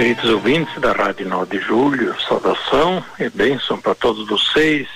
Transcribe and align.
Queridos 0.00 0.30
ouvintes 0.30 0.80
da 0.80 0.92
Rádio 0.92 1.28
9 1.28 1.58
de 1.58 1.62
Julho, 1.62 2.18
saudação 2.22 3.04
e 3.18 3.28
bênção 3.28 3.78
para 3.78 3.94
todos 3.94 4.26
vocês 4.26 4.88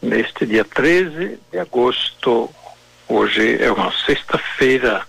neste 0.00 0.46
dia 0.46 0.64
13 0.64 1.38
de 1.52 1.58
agosto. 1.58 2.48
Hoje 3.06 3.62
é 3.62 3.70
uma 3.70 3.92
sexta-feira. 4.06 5.06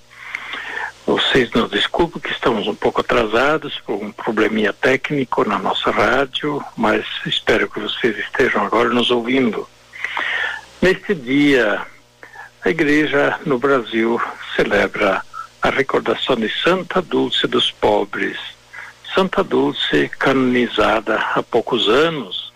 Vocês 1.05 1.49
nos 1.51 1.71
desculpem 1.71 2.21
que 2.21 2.29
estamos 2.33 2.67
um 2.67 2.75
pouco 2.75 2.99
atrasados 2.99 3.79
por 3.85 4.03
um 4.03 4.11
probleminha 4.11 4.73
técnico 4.73 5.45
na 5.45 5.59
nossa 5.59 5.91
rádio, 5.91 6.61
mas 6.75 7.05
espero 7.25 7.69
que 7.69 7.79
vocês 7.79 8.17
estejam 8.17 8.65
agora 8.65 8.89
nos 8.89 9.11
ouvindo. 9.11 9.65
Neste 10.81 11.15
dia, 11.15 11.81
a 12.65 12.69
igreja 12.69 13.39
no 13.45 13.57
Brasil 13.57 14.19
celebra 14.57 15.23
a 15.61 15.69
recordação 15.69 16.35
de 16.35 16.51
Santa 16.61 17.01
Dulce 17.01 17.47
dos 17.47 17.71
Pobres. 17.71 18.54
Santa 19.15 19.41
Dulce, 19.45 20.09
canonizada 20.19 21.15
há 21.15 21.41
poucos 21.41 21.87
anos, 21.87 22.51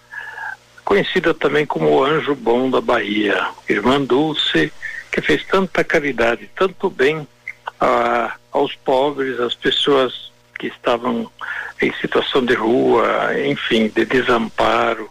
conhecida 0.83 1.33
também 1.33 1.65
como 1.65 1.89
o 1.89 2.03
Anjo 2.03 2.35
Bom 2.35 2.69
da 2.69 2.81
Bahia, 2.81 3.47
Irmã 3.69 4.01
Dulce, 4.01 4.69
que 5.09 5.21
fez 5.21 5.45
tanta 5.45 5.85
caridade, 5.85 6.51
tanto 6.53 6.89
bem 6.89 7.25
a, 7.79 8.35
aos 8.51 8.75
pobres, 8.75 9.39
às 9.39 9.55
pessoas 9.55 10.33
que 10.59 10.67
estavam 10.67 11.31
em 11.81 11.93
situação 11.93 12.43
de 12.43 12.55
rua, 12.55 13.07
enfim, 13.47 13.87
de 13.87 14.03
desamparo, 14.03 15.09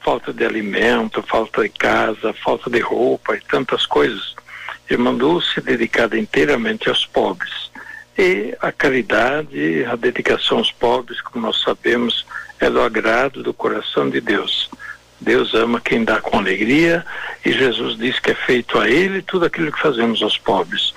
falta 0.00 0.34
de 0.34 0.44
alimento, 0.44 1.22
falta 1.22 1.62
de 1.62 1.70
casa, 1.70 2.34
falta 2.44 2.68
de 2.68 2.80
roupa 2.80 3.34
e 3.34 3.40
tantas 3.40 3.86
coisas. 3.86 4.34
Irmã 4.90 5.14
Dulce 5.14 5.62
dedicada 5.62 6.18
inteiramente 6.18 6.90
aos 6.90 7.06
pobres. 7.06 7.69
E 8.18 8.56
a 8.60 8.70
caridade, 8.70 9.84
a 9.84 9.96
dedicação 9.96 10.58
aos 10.58 10.72
pobres, 10.72 11.20
como 11.20 11.46
nós 11.46 11.60
sabemos, 11.62 12.26
é 12.58 12.68
do 12.68 12.80
agrado 12.80 13.42
do 13.42 13.54
coração 13.54 14.10
de 14.10 14.20
Deus. 14.20 14.70
Deus 15.20 15.54
ama 15.54 15.80
quem 15.80 16.02
dá 16.02 16.20
com 16.20 16.38
alegria 16.38 17.04
e 17.44 17.52
Jesus 17.52 17.96
diz 17.96 18.18
que 18.18 18.30
é 18.30 18.34
feito 18.34 18.78
a 18.78 18.88
Ele 18.88 19.20
tudo 19.22 19.44
aquilo 19.44 19.70
que 19.70 19.80
fazemos 19.80 20.22
aos 20.22 20.38
pobres. 20.38 20.94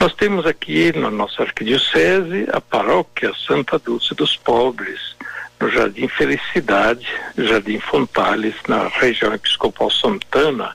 Nós 0.00 0.14
temos 0.14 0.46
aqui 0.46 0.96
na 0.96 1.10
nossa 1.10 1.42
arquidiocese 1.42 2.46
a 2.52 2.60
paróquia 2.60 3.32
Santa 3.46 3.78
Dulce 3.78 4.14
dos 4.14 4.36
Pobres, 4.36 5.16
no 5.60 5.68
Jardim 5.68 6.06
Felicidade, 6.06 7.06
Jardim 7.36 7.80
Fontales, 7.80 8.54
na 8.68 8.86
região 8.88 9.34
episcopal 9.34 9.90
Santana. 9.90 10.74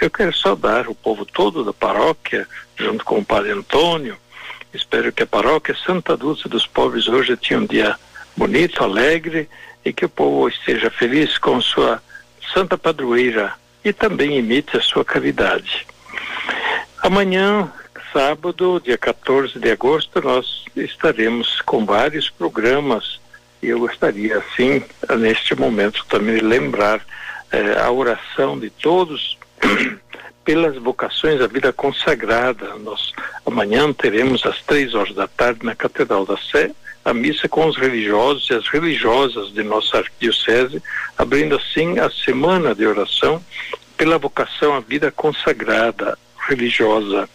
Eu 0.00 0.10
quero 0.10 0.36
saudar 0.36 0.88
o 0.88 0.94
povo 0.94 1.24
todo 1.24 1.64
da 1.64 1.72
paróquia, 1.72 2.48
junto 2.76 3.04
com 3.04 3.20
o 3.20 3.24
Padre 3.24 3.52
Antônio, 3.52 4.16
Espero 4.74 5.12
que 5.12 5.22
a 5.22 5.26
paróquia 5.26 5.76
Santa 5.86 6.16
Dulce 6.16 6.48
dos 6.48 6.66
Pobres 6.66 7.06
hoje 7.06 7.36
tenha 7.36 7.60
um 7.60 7.64
dia 7.64 7.96
bonito, 8.36 8.82
alegre 8.82 9.48
e 9.84 9.92
que 9.92 10.04
o 10.04 10.08
povo 10.08 10.48
esteja 10.48 10.90
feliz 10.90 11.38
com 11.38 11.60
sua 11.60 12.02
santa 12.52 12.76
padroeira 12.76 13.54
e 13.84 13.92
também 13.92 14.36
imite 14.36 14.76
a 14.76 14.80
sua 14.80 15.04
caridade. 15.04 15.86
Amanhã, 17.00 17.72
sábado, 18.12 18.80
dia 18.80 18.98
14 18.98 19.60
de 19.60 19.70
agosto, 19.70 20.20
nós 20.20 20.64
estaremos 20.74 21.60
com 21.62 21.86
vários 21.86 22.28
programas 22.28 23.20
e 23.62 23.68
eu 23.68 23.78
gostaria, 23.78 24.38
assim, 24.38 24.82
neste 25.18 25.54
momento, 25.54 26.04
também 26.08 26.40
lembrar 26.40 27.00
eh, 27.52 27.80
a 27.80 27.90
oração 27.92 28.58
de 28.58 28.70
todos 28.70 29.38
pelas 30.44 30.76
vocações 30.76 31.40
à 31.40 31.46
vida 31.46 31.72
consagrada. 31.72 32.74
Nós 32.76 33.12
amanhã 33.46 33.92
teremos 33.92 34.44
às 34.44 34.62
três 34.62 34.94
horas 34.94 35.14
da 35.14 35.26
tarde 35.26 35.64
na 35.64 35.74
Catedral 35.74 36.26
da 36.26 36.36
Sé 36.36 36.70
a 37.04 37.12
missa 37.12 37.48
com 37.48 37.66
os 37.66 37.76
religiosos 37.76 38.48
e 38.48 38.54
as 38.54 38.66
religiosas 38.66 39.52
de 39.52 39.62
nossa 39.62 39.98
arquidiocese, 39.98 40.82
abrindo 41.18 41.54
assim 41.54 41.98
a 41.98 42.08
semana 42.08 42.74
de 42.74 42.86
oração 42.86 43.44
pela 43.96 44.16
vocação 44.16 44.74
à 44.74 44.80
vida 44.80 45.12
consagrada 45.12 46.18
religiosa. 46.48 47.28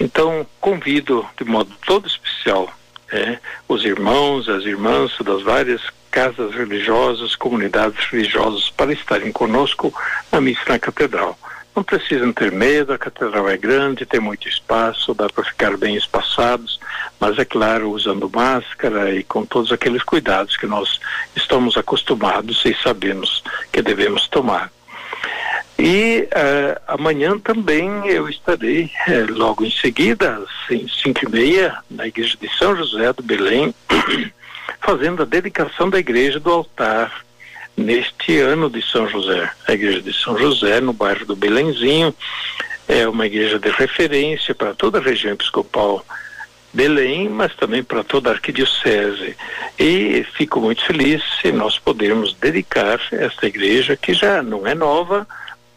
Então, 0.00 0.46
convido 0.60 1.24
de 1.36 1.44
modo 1.44 1.70
todo 1.86 2.06
especial 2.06 2.72
é, 3.12 3.38
os 3.68 3.84
irmãos, 3.84 4.48
as 4.48 4.64
irmãs 4.64 5.12
das 5.22 5.42
várias 5.42 5.82
casas 6.10 6.54
religiosas, 6.54 7.36
comunidades 7.36 8.04
religiosas, 8.06 8.70
para 8.70 8.92
estarem 8.92 9.30
conosco 9.30 9.92
na 10.32 10.40
missa 10.40 10.62
na 10.68 10.78
catedral. 10.78 11.38
Não 11.74 11.82
precisam 11.82 12.32
ter 12.32 12.52
medo, 12.52 12.92
a 12.92 12.98
catedral 12.98 13.48
é 13.48 13.56
grande, 13.56 14.06
tem 14.06 14.20
muito 14.20 14.48
espaço, 14.48 15.12
dá 15.12 15.28
para 15.28 15.42
ficar 15.42 15.76
bem 15.76 15.96
espaçados, 15.96 16.78
mas 17.18 17.36
é 17.36 17.44
claro, 17.44 17.90
usando 17.90 18.30
máscara 18.32 19.12
e 19.12 19.24
com 19.24 19.44
todos 19.44 19.72
aqueles 19.72 20.04
cuidados 20.04 20.56
que 20.56 20.66
nós 20.66 21.00
estamos 21.34 21.76
acostumados 21.76 22.64
e 22.64 22.74
sabemos 22.80 23.42
que 23.72 23.82
devemos 23.82 24.28
tomar. 24.28 24.70
E 25.76 26.28
uh, 26.28 26.80
amanhã 26.86 27.36
também 27.38 28.06
eu 28.06 28.28
estarei, 28.28 28.84
uh, 29.08 29.32
logo 29.32 29.64
em 29.64 29.70
seguida, 29.70 30.36
às 30.36 31.00
cinco 31.02 31.26
e 31.26 31.28
meia, 31.28 31.78
na 31.90 32.06
igreja 32.06 32.36
de 32.40 32.48
São 32.56 32.76
José 32.76 33.12
do 33.12 33.22
Belém, 33.22 33.74
fazendo 34.80 35.22
a 35.22 35.26
dedicação 35.26 35.90
da 35.90 35.98
igreja 35.98 36.38
do 36.38 36.50
altar 36.50 37.24
neste 37.76 38.38
ano 38.40 38.70
de 38.70 38.82
São 38.82 39.08
José. 39.08 39.50
A 39.66 39.72
igreja 39.72 40.00
de 40.00 40.12
São 40.12 40.36
José, 40.38 40.80
no 40.80 40.92
bairro 40.92 41.26
do 41.26 41.36
Belenzinho, 41.36 42.14
é 42.86 43.08
uma 43.08 43.26
igreja 43.26 43.58
de 43.58 43.70
referência 43.70 44.54
para 44.54 44.74
toda 44.74 44.98
a 44.98 45.02
região 45.02 45.32
episcopal 45.32 46.04
Belém, 46.72 47.28
mas 47.28 47.54
também 47.54 47.84
para 47.84 48.02
toda 48.02 48.30
a 48.30 48.32
arquidiocese. 48.32 49.36
E 49.78 50.26
fico 50.36 50.60
muito 50.60 50.84
feliz 50.84 51.22
se 51.40 51.52
nós 51.52 51.78
pudermos 51.78 52.34
dedicar 52.34 53.00
esta 53.12 53.46
igreja, 53.46 53.96
que 53.96 54.12
já 54.12 54.42
não 54.42 54.66
é 54.66 54.74
nova, 54.74 55.26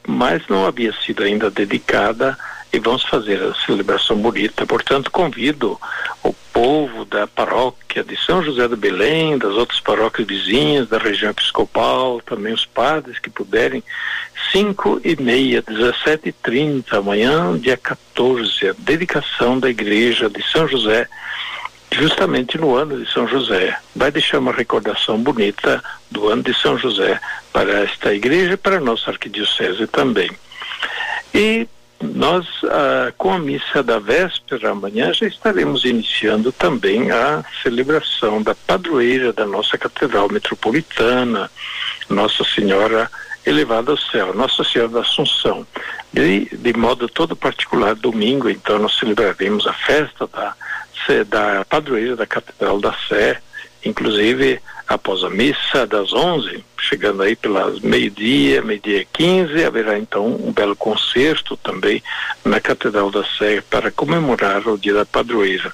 mas 0.08 0.42
não 0.48 0.66
havia 0.66 0.92
sido 1.06 1.24
ainda 1.24 1.52
dedicada 1.52 2.36
e 2.72 2.80
vamos 2.80 3.04
fazer 3.04 3.42
a 3.42 3.54
celebração 3.66 4.18
bonita. 4.18 4.66
Portanto, 4.66 5.10
convido 5.10 5.80
o 6.24 6.34
povo 6.54 7.06
da 7.06 7.28
paróquia 7.28 8.04
de 8.04 8.18
São 8.26 8.44
José 8.44 8.68
do 8.68 8.76
Belém, 8.76 9.38
das 9.38 9.54
outras 9.54 9.80
paróquias 9.80 10.28
vizinhas, 10.28 10.90
da 10.90 10.98
região 10.98 11.32
episcopal, 11.32 12.22
também 12.22 12.54
os 12.54 12.66
padres 12.66 13.20
que 13.20 13.30
puderem, 13.30 13.84
5 14.52 15.02
e 15.04 15.16
meia, 15.22 15.62
17 15.62 16.30
e 16.30 16.32
30, 16.32 16.98
amanhã, 16.98 17.58
dia 17.58 17.78
14, 17.78 18.70
a 18.70 18.76
dedicação 18.78 19.60
da 19.60 19.70
igreja 19.70 20.30
de 20.30 20.44
São 20.52 20.68
José, 20.68 21.08
justamente 21.92 22.58
no 22.58 22.76
ano 22.76 23.04
de 23.04 23.12
São 23.12 23.28
José. 23.28 23.78
Vai 23.96 24.12
deixar 24.12 24.40
uma 24.40 24.52
recordação 24.52 25.18
bonita 25.18 25.84
do 26.12 26.28
ano 26.28 26.44
de 26.44 26.54
São 26.54 26.78
José 26.78 27.20
para 27.54 27.84
esta 27.84 28.14
igreja 28.14 28.54
e 28.54 28.58
para 28.58 28.78
a 28.78 28.82
nossa 28.82 29.12
arquidiocese 29.12 29.88
também. 29.88 30.30
E 31.34 31.68
nós, 32.02 32.46
ah, 32.66 33.12
com 33.18 33.34
a 33.34 33.40
missa 33.40 33.82
da 33.82 34.00
véspera, 34.00 34.72
amanhã, 34.72 35.12
já 35.14 35.28
estaremos 35.28 35.84
iniciando 35.84 36.52
também 36.52 37.12
a 37.12 37.44
celebração 37.64 38.42
da 38.42 38.54
padroeira 38.54 39.34
da 39.34 39.46
nossa 39.46 39.78
Catedral 39.78 40.30
Metropolitana, 40.32 41.50
Nossa 42.10 42.44
Senhora 42.44 43.10
elevada 43.46 43.92
ao 43.92 43.98
céu, 43.98 44.34
Nossa 44.34 44.64
Senhora 44.64 44.92
da 44.92 45.02
Assunção. 45.02 45.66
De, 46.14 46.46
de 46.56 46.74
modo 46.74 47.08
todo 47.10 47.36
particular, 47.36 47.96
domingo, 47.96 48.50
então, 48.50 48.78
nós 48.78 48.98
celebraremos 48.98 49.66
a 49.66 49.74
festa 49.74 50.28
da, 50.28 50.56
da 51.28 51.66
padroeira 51.66 52.16
da 52.16 52.26
Catedral 52.26 52.80
da 52.80 52.94
Sé, 53.08 53.42
inclusive 53.84 54.60
após 54.88 55.24
a 55.24 55.30
missa 55.30 55.86
das 55.86 56.14
11, 56.14 56.64
chegando 56.80 57.22
aí 57.22 57.36
pelas 57.36 57.80
meio-dia, 57.80 58.62
meio-dia 58.62 59.06
15, 59.12 59.64
haverá 59.64 59.98
então 59.98 60.26
um 60.26 60.52
belo 60.52 60.76
concerto 60.76 61.58
também 61.58 62.02
na 62.46 62.60
Catedral 62.60 63.12
da 63.12 63.24
Sé 63.38 63.62
para 63.70 63.92
comemorar 63.92 64.68
o 64.68 64.78
Dia 64.78 64.94
da 64.94 65.06
Padroeira. 65.06 65.74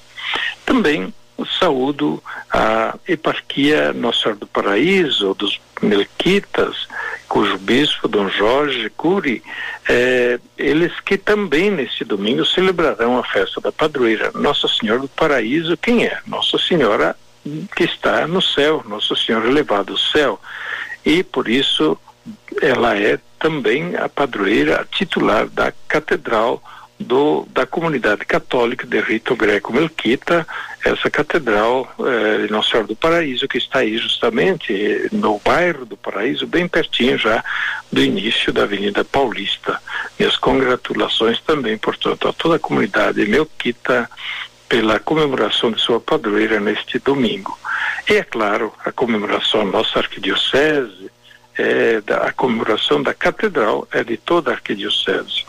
Também 0.66 1.14
saúdo 1.60 2.24
a 2.52 2.98
eparquia 3.08 3.94
Nossa 3.94 4.20
Senhora 4.20 4.40
do 4.40 4.48
Paraíso, 4.48 5.34
dos 5.34 5.60
Melquitas, 5.82 6.88
cujo 7.28 7.58
bispo, 7.58 8.08
Dom 8.08 8.30
Jorge 8.30 8.90
Cury, 8.92 9.44
eh, 9.90 10.40
eles 10.58 10.94
que 11.02 11.18
também 11.18 11.72
nesse 11.72 12.06
domingo 12.06 12.46
celebrarão 12.46 13.18
a 13.18 13.24
festa 13.24 13.60
da 13.60 13.72
padroeira 13.72 14.32
Nossa 14.34 14.68
Senhora 14.68 15.00
do 15.00 15.08
Paraíso. 15.08 15.76
Quem 15.78 16.06
é? 16.06 16.20
Nossa 16.26 16.58
Senhora 16.58 17.16
que 17.76 17.84
está 17.84 18.28
no 18.28 18.42
céu, 18.42 18.84
Nosso 18.88 19.16
Senhor 19.16 19.46
elevado 19.46 19.94
ao 19.94 19.98
céu. 19.98 20.40
E 21.06 21.24
por 21.24 21.48
isso 21.48 21.98
ela 22.62 22.98
é 22.98 23.20
também 23.38 23.96
a 23.98 24.08
padroeira 24.08 24.88
titular 24.92 25.48
da 25.48 25.74
Catedral 25.88 26.64
do, 27.00 27.46
da 27.52 27.66
comunidade 27.66 28.26
católica 28.26 28.88
de 28.88 29.00
rito 29.02 29.36
greco-melquita, 29.36 30.48
essa 30.86 31.10
catedral 31.10 31.94
eh, 32.00 32.46
de 32.46 32.52
Nossa 32.52 32.70
Senhora 32.70 32.88
do 32.88 32.96
Paraíso, 32.96 33.48
que 33.48 33.58
está 33.58 33.80
aí 33.80 33.98
justamente 33.98 35.08
no 35.12 35.40
bairro 35.44 35.86
do 35.86 35.98
Paraíso, 35.98 36.48
bem 36.48 36.68
pertinho 36.68 37.18
já 37.18 37.44
do 37.92 38.02
início 38.02 38.52
da 38.52 38.64
Avenida 38.64 39.04
Paulista. 39.04 39.80
Minhas 40.18 40.38
congratulações 40.38 41.40
também, 41.42 41.78
portanto, 41.78 42.28
a 42.28 42.34
toda 42.34 42.56
a 42.56 42.60
comunidade 42.60 43.26
melquita 43.26 44.10
pela 44.74 45.00
comemoração 45.00 45.72
de 45.72 45.80
sua 45.80 46.00
padroeira 46.00 46.60
neste 46.60 46.98
domingo. 46.98 47.56
E, 48.10 48.16
é 48.16 48.24
claro, 48.24 48.74
a 48.84 48.92
comemoração 48.92 49.64
nossa 49.66 50.00
arquidiocese, 50.00 51.12
é 51.56 52.02
da, 52.02 52.24
a 52.24 52.34
comemoração 52.34 53.04
da 53.04 53.14
catedral 53.14 53.88
é 53.92 54.04
de 54.04 54.18
toda 54.18 54.50
a 54.50 54.56
arquidiocese. 54.56 55.46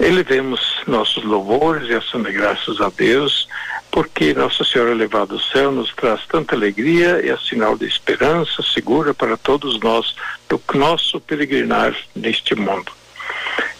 Elevemos 0.00 0.80
nossos 0.86 1.22
louvores 1.24 1.90
e 1.90 1.94
ação 1.94 2.22
de 2.22 2.32
graças 2.32 2.80
a 2.80 2.88
Deus, 2.88 3.46
porque 3.90 4.32
Nossa 4.32 4.64
Senhora 4.64 4.92
elevada 4.92 5.34
ao 5.34 5.40
céu 5.40 5.70
nos 5.70 5.92
traz 5.92 6.24
tanta 6.26 6.54
alegria 6.54 7.20
e 7.22 7.28
é 7.28 7.36
sinal 7.36 7.76
de 7.76 7.84
esperança 7.84 8.62
segura 8.62 9.12
para 9.12 9.36
todos 9.36 9.78
nós 9.78 10.14
do 10.48 10.58
nosso 10.72 11.20
peregrinar 11.20 11.94
neste 12.16 12.54
mundo. 12.54 12.90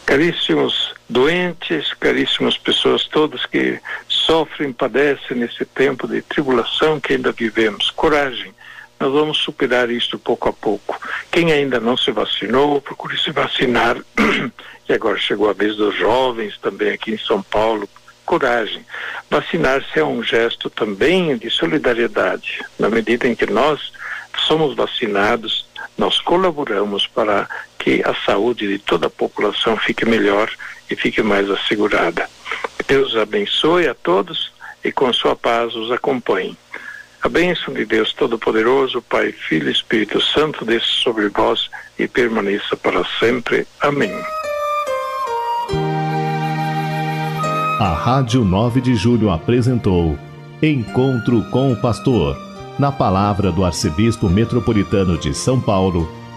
Caríssimos 0.05 0.94
doentes, 1.09 1.93
caríssimas 1.94 2.56
pessoas 2.56 3.05
todas 3.05 3.44
que 3.44 3.79
sofrem, 4.29 4.75
padecem 4.75 5.39
nesse 5.39 5.65
tempo 5.65 6.07
de 6.07 6.21
tribulação 6.21 7.01
que 7.01 7.15
ainda 7.15 7.33
vivemos, 7.33 7.91
coragem, 7.91 8.53
nós 9.01 9.11
vamos 9.11 9.39
superar 9.39 9.89
isto 9.89 10.19
pouco 10.19 10.51
a 10.51 10.53
pouco. 10.53 11.01
Quem 11.31 11.51
ainda 11.51 11.81
não 11.81 11.97
se 11.97 12.11
vacinou, 12.11 12.79
procure 12.83 13.17
se 13.17 13.31
vacinar. 13.31 13.97
e 14.87 14.93
agora 14.93 15.17
chegou 15.17 15.49
a 15.49 15.55
vez 15.55 15.77
dos 15.77 15.97
jovens 15.97 16.59
também 16.59 16.93
aqui 16.93 17.13
em 17.13 17.19
São 17.19 17.43
Paulo. 17.43 17.89
Coragem. 18.27 18.85
Vacinar-se 19.31 19.99
é 19.99 20.05
um 20.05 20.23
gesto 20.23 20.69
também 20.69 21.39
de 21.39 21.49
solidariedade. 21.49 22.63
Na 22.79 22.91
medida 22.91 23.27
em 23.27 23.35
que 23.35 23.47
nós 23.47 23.93
somos 24.47 24.77
vacinados, 24.77 25.67
nós 25.97 26.21
colaboramos 26.21 27.07
para 27.07 27.49
que 27.79 28.03
a 28.05 28.15
saúde 28.27 28.69
de 28.69 28.79
toda 28.79 29.07
a 29.07 29.11
população 29.11 29.79
fique 29.79 30.05
melhor 30.05 30.51
e 30.91 30.97
fique 30.97 31.23
mais 31.23 31.49
assegurada. 31.49 32.29
Deus 32.87 33.17
abençoe 33.17 33.89
a 33.89 33.95
todos 33.95 34.53
e 34.85 34.91
com 34.91 35.12
sua 35.12 35.37
paz 35.37 35.75
os 35.75 35.91
acompanhe. 35.91 36.56
A 37.21 37.29
bênção 37.29 37.75
de 37.75 37.85
Deus 37.85 38.12
Todo-Poderoso, 38.12 39.03
Pai, 39.03 39.33
Filho 39.33 39.69
e 39.69 39.73
Espírito 39.73 40.21
Santo, 40.21 40.65
desça 40.65 40.87
sobre 40.87 41.29
vós 41.29 41.69
e 41.99 42.06
permaneça 42.06 42.77
para 42.77 43.05
sempre. 43.19 43.67
Amém. 43.81 44.12
A 47.81 47.93
Rádio 47.93 48.45
9 48.45 48.81
de 48.81 48.95
Julho 48.95 49.31
apresentou 49.31 50.19
Encontro 50.62 51.43
com 51.50 51.73
o 51.73 51.77
Pastor, 51.77 52.37
na 52.79 52.91
palavra 52.91 53.53
do 53.53 53.65
Arcebispo 53.65 54.29
Metropolitano 54.29 55.19
de 55.19 55.35
São 55.35 55.61
Paulo, 55.61 56.11